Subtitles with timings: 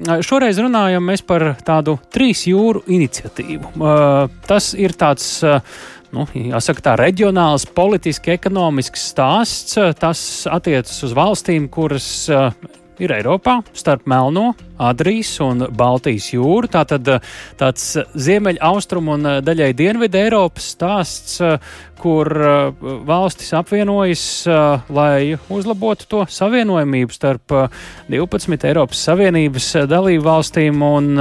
[0.00, 3.74] Šoreiz runājam par tādu trīs jūru iniciatīvu.
[4.48, 5.42] Tas ir tāds
[6.14, 9.76] nu, jāsaka, tā reģionāls, politiski, ekonomisks stāsts.
[10.00, 12.08] Tas attiecas uz valstīm, kuras
[13.00, 16.68] ir Eiropā, starp Melno, Adrijas un Baltijas jūru.
[16.72, 17.08] Tātad
[17.60, 17.86] tāds
[18.16, 21.40] ziemeļaustrumu un daļai dienvidu Eiropas stāsts,
[22.00, 22.30] kur
[23.08, 24.24] valstis apvienojas,
[24.88, 27.56] lai uzlabotu to savienojumību starp
[28.08, 30.84] 12 Eiropas Savienības dalību valstīm.
[30.84, 31.12] Un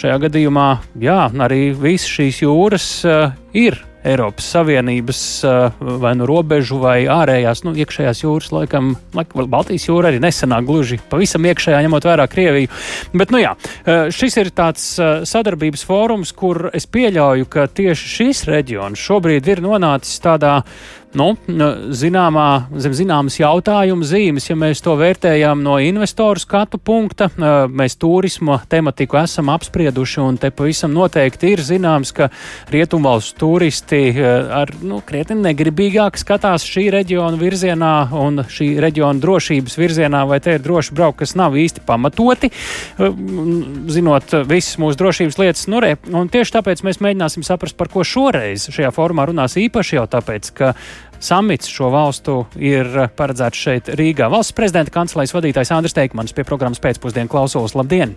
[0.00, 0.68] šajā gadījumā,
[1.04, 2.88] jā, arī visas šīs jūras
[3.52, 5.20] ir Eiropas Savienības
[5.80, 11.46] vai nu robežu vai ārējās, nu, iekšējās jūras, laikam, Baltijas jūra arī nesenāk gluži pavisam
[11.48, 12.72] iekšējā, ņemot vērā Krieviju.
[13.16, 13.54] Bet, nu jā,
[14.12, 14.84] šis ir tāds
[15.30, 20.60] sadarbības fórums, kur es pieļauju, ka tieši šis reģions šobrīd ir nonācis tādā
[21.18, 21.30] nu,
[21.94, 22.46] zināmā,
[22.82, 27.28] zem zināmas jautājuma zīmes, ja mēs to vērtējam no investoru skatu punkta.
[27.70, 32.28] Mēs turisma tematiku esam apsprieduši, un te pavisam noteikti ir zināms, ka
[32.72, 40.24] rietumvalstu turisti ar nu, krietni negribīgāk skatās šī reģiona virzienā un šī reģiona drošības virzienā,
[40.30, 42.50] vai te ir droši braukt, kas nav īsti pamatoti,
[43.94, 45.66] zinot visas mūsu drošības lietas.
[45.70, 49.98] Nu, re, un tieši tāpēc mēs mēģināsim saprast, par ko šoreiz šajā formā runās īpaši
[49.98, 50.74] jau tāpēc, ka
[51.24, 54.28] Samits šo valstu ir paredzēts šeit Rīgā.
[54.32, 57.76] Valsts prezidenta kancelēs vadītājs Andris Teikmans pie programmas pēcpusdienu klausos.
[57.78, 58.16] Labdien!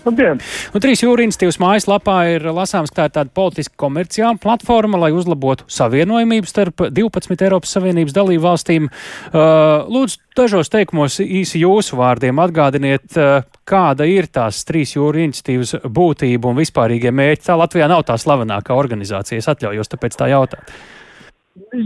[0.00, 0.38] Labdien!
[0.72, 5.10] Un trīs jūra institīvas mājaslapā ir lasāms, ka tā ir tāda politiski komerciāla platforma, lai
[5.12, 8.88] uzlabotu savienojumību starp 12 Eiropas Savienības dalību valstīm.
[8.88, 15.76] Uh, lūdzu, dažos teikumos īsi jūsu vārdiem atgādiniet, uh, kāda ir tās trīs jūra institīvas
[15.84, 17.44] būtība un vispārīgie mērķi.
[17.50, 20.72] Tā Latvijā nav tā slavenākā organizācija, es atļaujos tāpēc tā jautāt.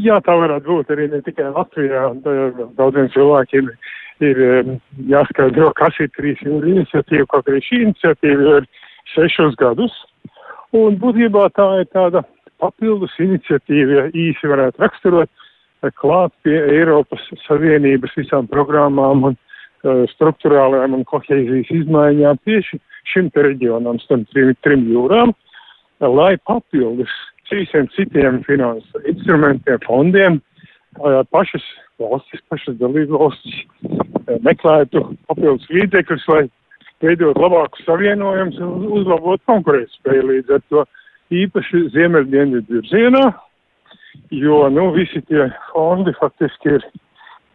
[0.05, 2.07] Jā, tā varētu būt arī ne tikai Latvijā.
[2.79, 3.71] Daudziem cilvēkiem
[4.25, 4.41] ir
[5.11, 8.69] jāskaidro, kas ir trīs jūra iniciatīva, kaut arī šī iniciatīva ir
[9.15, 9.95] sešus gadus.
[10.75, 12.25] Un būtībā tā ir tāda
[12.63, 15.31] papildus iniciatīva, ja īsi varētu raksturot,
[16.01, 22.81] klāt pie Eiropas Savienības visām programmām un uh, struktūrālajām un kohēzijas izmaiņām tieši
[23.13, 25.35] šim te reģionam, starp trim, trim jūrām,
[26.01, 27.13] lai papildus
[27.53, 30.41] visiem citiem finansu instrumentiem, fondiem,
[31.31, 31.65] pašas
[32.01, 33.63] valstis, pašas dalību valstis
[34.45, 36.45] meklētu papildus līdzekļus, lai
[37.05, 40.29] veidot labākus savienojumus un uzlabot konkurētspēju.
[40.31, 40.85] Līdz ar to
[41.35, 43.25] īpaši ziemeļdienvidu virzienā,
[44.31, 46.87] jo, nu, visi tie fondi faktiski ir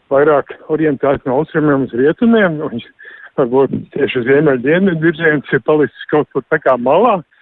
[0.10, 2.82] vairāk orientēti no austrumiem uz rietumiem, un
[3.40, 7.39] varbūt tieši ziemeļdienvidu virziens ir palicis kaut kur tā kā malā, Eh,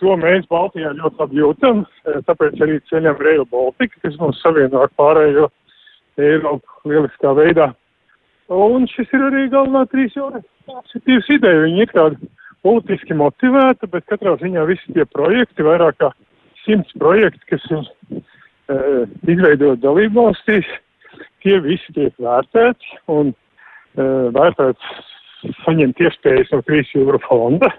[0.00, 4.82] to mēs Baltijā ļoti labi jūtam, eh, tāpēc arī ceļam Rail Baltica, kas mūs savieno
[4.84, 5.48] ar pārējo
[6.20, 7.70] Eiropu lieliskā veidā.
[8.50, 11.64] Un šis ir arī galvenā trīs jūras iniciatīvas ideja.
[11.64, 12.30] Viņa ir tāda
[12.66, 16.10] politiski motivēta, bet katrā ziņā visi tie projekti, vairāk kā
[16.64, 17.86] simts projekti, kas ir
[18.18, 18.78] e,
[19.32, 20.66] izveidot dalību valstīs,
[21.44, 27.70] tie visi tiek vērtēti un e, vērtēts saņemt iespējas no trīs jūra fonda.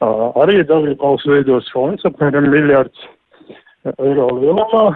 [0.00, 0.08] E,
[0.40, 3.06] Arī dalībvalsts veidos fonds apmēram miljards
[3.98, 4.90] eiro lielumā.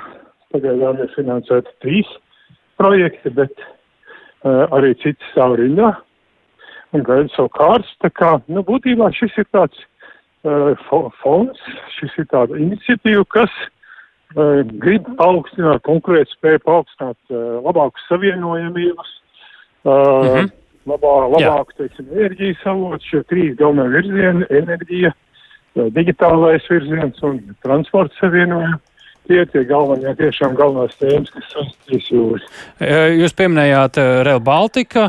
[0.54, 2.10] Pagaidām ir finansēti trīs
[2.78, 5.90] projekti, bet uh, arī citi stāv rindā
[6.94, 7.90] un gaida savu kārtu.
[8.04, 9.80] Tā kā, nu, būtībā šis ir tāds
[10.46, 10.78] uh,
[11.22, 11.58] fonds,
[11.96, 19.16] šis ir tāda iniciatīva, kas uh, grib paaugstināt konkurētspēju, paaugstināt uh, labākus savienojamības.
[19.84, 20.52] Uh, -hmm
[20.88, 25.12] labā, labāku, teiksim, enerģijas avotu, šie trīs galvenie virzieni- enerģija,
[25.94, 28.80] digitālais virziens un transporta savienojumi.
[29.24, 32.44] Tie tie galvenie, tiešām galvenās tēmas, kas saistīs jūras.
[33.16, 33.96] Jūs pieminējāt
[34.26, 35.06] Rail Baltica.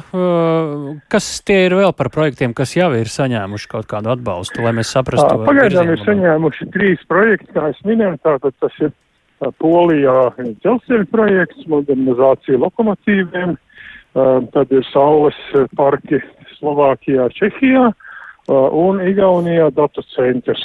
[1.11, 4.93] Kas tie ir vēl par projektiem, kas jau ir saņēmuši kaut kādu atbalstu, lai mēs
[4.95, 5.43] saprastu?
[5.43, 8.95] Pagaidām ir saņēmuši trīs projekti, kā es minēju, tātad tas ir
[9.59, 13.57] Polijā dzelzceļa projekts, modernizācija lokomotīviem,
[14.53, 16.21] tad ir saules eh, parki
[16.59, 20.63] Slovākijā, Čehijā eh, un Igaunijā datu centrs.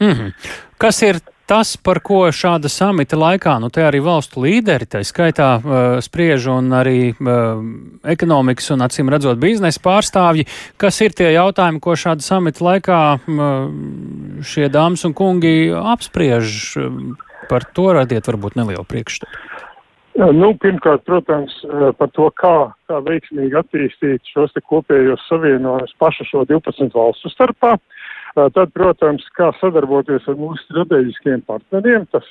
[0.00, 0.32] Mm -hmm.
[0.78, 5.48] Kas ir tas, par ko šāda samita laikā, nu te arī valstu līderi, tā skaitā
[5.58, 7.60] uh, spriež un arī uh,
[8.04, 10.46] ekonomikas un acīm redzot biznesa pārstāvji,
[10.76, 13.68] kas ir tie jautājumi, ko šāda samita laikā uh,
[14.40, 16.76] šie dāmas un kungi apspriež,
[17.48, 19.63] par to radiet varbūt nelielu priekšstatu.
[20.14, 21.56] Nu, pirmkārt, protams,
[21.98, 22.54] par to, kā,
[22.86, 27.72] kā veiksmīgi attīstīt šos te kopējos savienojumus pašu šo 12 valstu starpā.
[28.34, 32.30] Tad, protams, kā sadarboties ar mūsu strateģiskiem partneriem, tas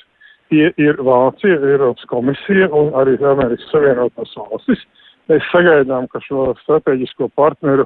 [0.52, 4.80] tie ir Vācija, Eiropas komisija un arī Amerikas Savienotās valstis.
[5.28, 7.84] Mēs sagaidām, ka šo strateģisko partneru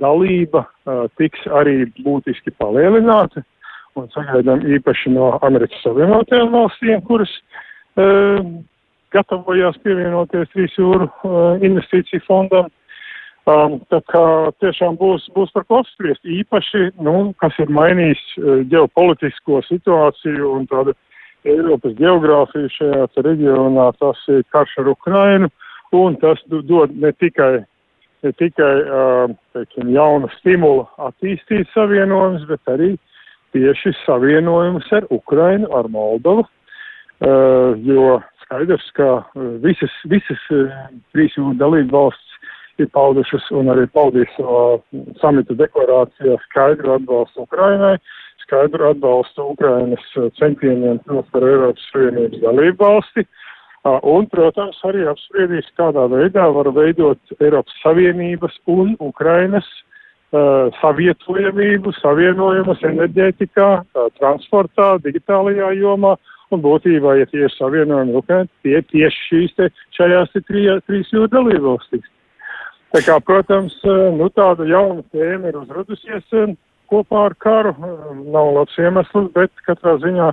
[0.00, 0.64] dalība
[1.20, 3.44] tiks arī būtiski palielināta.
[3.94, 7.32] Un sagaidām īpaši no Amerikas Savienotajām valstīm, kuras
[9.14, 12.70] gatavojās pievienoties trīs jūru uh, investīciju fondam.
[13.44, 14.24] Um, tā kā
[14.64, 16.22] tiešām būs, būs par ko apspriest.
[16.24, 20.94] Īpaši, nu, kas ir mainījis uh, ģeopolitisko situāciju un tādu
[21.44, 25.50] Eiropas geogrāfiju šajā reģionā, tas ir karš ar Ukrainu,
[25.92, 27.58] un tas dod ne tikai,
[28.24, 32.94] ne tikai uh, teiksim, jaunu stimulu attīstīt savienojumus, bet arī
[33.52, 38.22] tieši savienojumus ar Ukrainu, ar Moldovu, uh, jo
[38.54, 40.70] skaidrs, ka uh, visas, visas uh,
[41.12, 42.30] trīs dalību valsts
[42.78, 44.78] ir paudušas un arī paudīs savā
[45.20, 47.96] samita deklarācijā skaidru atbalstu Ukrainai,
[48.42, 50.04] skaidru atbalstu Ukrainas
[50.38, 53.26] centieniem kļūt par Eiropas Savienības dalību valsti.
[53.84, 59.66] Un, protams, arī apspriedīs, kādā veidā var veidot Eiropas Savienības un Ukrainas
[60.32, 66.16] uh, savietojamību, savienojumus enerģētikā, uh, transportā, digitālajā jomā
[66.54, 72.06] un būtībā, ja tie ir savienojumi Ukraina, tie tieši šīs te, šajās trīs jūra dalībvalstīs.
[72.94, 73.74] Tā kā, protams,
[74.14, 76.28] nu tāda jauna tēma ir uzradusies
[76.90, 77.72] kopā ar karu.
[78.30, 80.28] Nav labs iemesls, bet katrā ziņā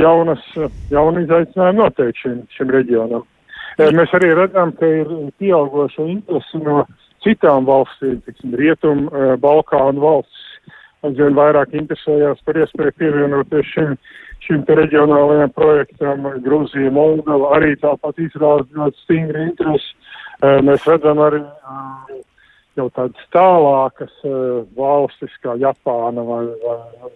[0.00, 0.44] jaunas,
[0.92, 3.26] jauna izaicinājuma noteikti šim, šim reģionam.
[3.78, 6.80] Mēs arī redzam, ka ir pieaugoša interese no
[7.22, 9.04] citām valstīm, tiksim, Rietum,
[9.42, 10.46] Balkānu valsts,
[11.06, 13.94] aizvien vairāk interesējās par iespēju pievienoties šim,
[14.46, 16.26] šim reģionālajiem projektam.
[16.44, 19.94] Grūzija, Moldova arī tāpat izrāda ļoti stingri interesi.
[20.64, 21.42] Mēs redzam arī
[22.78, 24.14] jau tādas tālākas
[24.78, 27.10] valstis kā Japāna vai, vai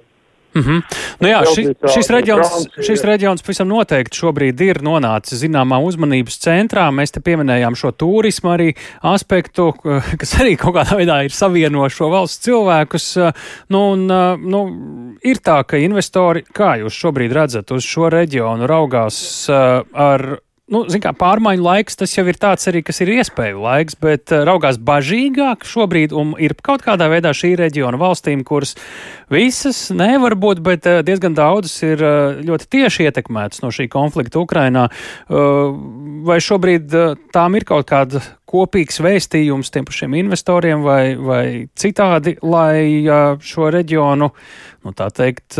[0.54, 0.82] Mm -hmm.
[1.20, 1.62] nu jā, ši,
[1.94, 6.90] šis, reģions, šis reģions pavisam noteikti šobrīd ir nonācis zināmā uzmanības centrā.
[6.90, 9.72] Mēs te pieminējām šo turismu arī aspektu,
[10.20, 13.16] kas arī kaut kādā veidā ir savieno šo valsts cilvēkus.
[13.68, 14.06] Nu, un,
[14.50, 14.60] nu,
[15.24, 20.38] ir tā, ka investori, kā jūs šobrīd redzat, uz šo reģionu raugās ar
[20.72, 24.42] nu, kā, pārmaiņu laiks, tas jau ir tāds arī, kas ir iespēju laiks, bet uh,
[24.48, 28.74] raugās bažīgāk šobrīd un ir kaut kādā veidā šī reģiona valstīm, kuras
[29.32, 34.40] visas nevar būt, bet uh, diezgan daudzas ir uh, ļoti tieši ietekmētas no šī konflikta
[34.42, 34.88] Ukrainā.
[35.28, 36.92] Vai šobrīd
[37.34, 41.44] tām ir kaut kāda kopīgs vēstījums tiem pašiem investoriem vai, vai
[41.78, 43.02] citādi, lai
[43.42, 44.30] šo reģionu,
[44.84, 45.58] nu tā teikt,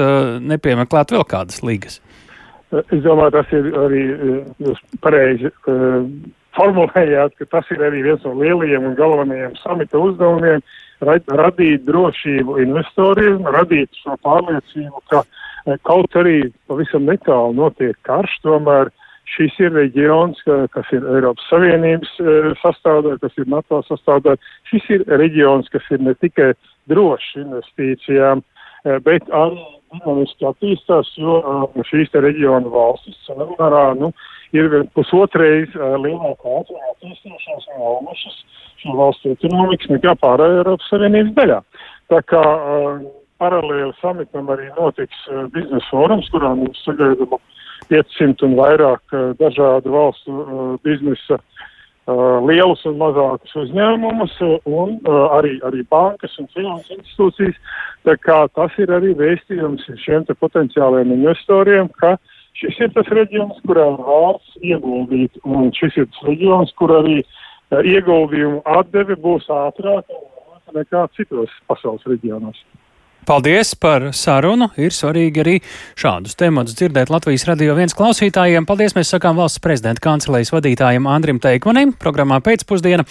[0.53, 2.01] nepiemeklētu vēl kādas līgas?
[2.73, 4.03] Es domāju, tas ir arī
[4.65, 6.07] jūs pareizi uh,
[6.57, 10.65] formulējāt, ka tas ir arī viens no lielajiem un galvenajiem samita uzdevumiem-
[11.43, 18.93] radīt drošību investoriem, radīt šo pārliecību, ka uh, kaut arī pavisam netālu notiek karš, tomēr
[19.33, 22.17] šis ir reģions, ka, kas ir Eiropas Savienības
[22.61, 24.41] sastāvdaļa, kas ir NATO sastāvdaļa.
[24.71, 26.53] Šis ir reģions, kas ir ne tikai
[26.91, 28.43] drošs investīcijām,
[28.85, 29.63] bet arī
[29.93, 34.13] dinamiski attīstās, jo uh, šīs reģiona valstis samērā, nu,
[34.57, 38.39] ir pusotreiz lielākā attīstīšanās un augušas
[38.83, 41.59] šo valstu ekonomikas nekā pārējā Eiropas Savienības daļā.
[42.13, 42.43] Tā kā
[43.43, 45.25] paralēli samitam arī notiks
[45.55, 47.39] biznesa forums, kurā mums sagaidām
[47.91, 50.45] 500 un vairāk dažādu valstu
[50.87, 51.63] biznesa Uh,
[52.07, 54.35] lielus un mazākus uzņēmumus
[54.67, 57.59] un arī, arī bankas un finanses institūcijas.
[58.03, 62.17] Tas ir arī vēstījums šiem te potenciāliem investoriem, ka
[62.59, 67.23] šis ir tas reģions, kurā vārds ieguldīt, un šis ir tas reģions, kur arī
[67.71, 70.19] ieguldījumu atdeve būs ātrāka
[70.73, 72.59] nekā citos pasaules reģionos.
[73.23, 74.67] Paldies par sarunu.
[74.83, 75.55] Ir svarīgi arī
[75.99, 78.67] šādus tematus dzirdēt Latvijas radio viens klausītājiem.
[78.67, 83.07] Paldies mēs sakām valsts prezidenta kancelējas vadītājiem Andrim Teikmanim programmā pēcpusdiena.